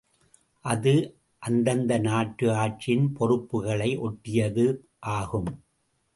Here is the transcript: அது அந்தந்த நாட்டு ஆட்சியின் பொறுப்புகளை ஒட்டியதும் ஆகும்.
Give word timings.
அது 0.65 0.93
அந்தந்த 1.39 1.97
நாட்டு 1.97 2.47
ஆட்சியின் 2.47 3.07
பொறுப்புகளை 3.13 3.99
ஒட்டியதும் 3.99 4.81
ஆகும். 4.99 5.63